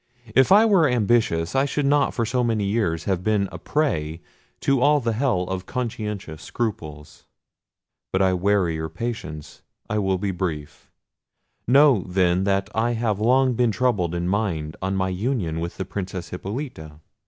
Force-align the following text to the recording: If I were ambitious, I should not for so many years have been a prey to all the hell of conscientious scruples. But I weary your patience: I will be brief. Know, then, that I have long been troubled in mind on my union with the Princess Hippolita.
If 0.33 0.51
I 0.51 0.65
were 0.65 0.89
ambitious, 0.89 1.55
I 1.55 1.65
should 1.65 1.85
not 1.85 2.11
for 2.15 2.25
so 2.25 2.43
many 2.43 2.63
years 2.63 3.03
have 3.03 3.23
been 3.23 3.47
a 3.51 3.59
prey 3.59 4.19
to 4.61 4.81
all 4.81 4.99
the 4.99 5.13
hell 5.13 5.43
of 5.43 5.67
conscientious 5.67 6.41
scruples. 6.41 7.25
But 8.11 8.19
I 8.23 8.33
weary 8.33 8.73
your 8.73 8.89
patience: 8.89 9.61
I 9.87 9.99
will 9.99 10.17
be 10.17 10.31
brief. 10.31 10.89
Know, 11.67 12.03
then, 12.07 12.45
that 12.45 12.67
I 12.73 12.93
have 12.93 13.19
long 13.19 13.53
been 13.53 13.69
troubled 13.69 14.15
in 14.15 14.27
mind 14.27 14.75
on 14.81 14.95
my 14.95 15.09
union 15.09 15.59
with 15.59 15.77
the 15.77 15.85
Princess 15.85 16.29
Hippolita. 16.29 16.99